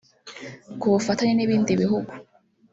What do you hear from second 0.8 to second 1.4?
bufatanye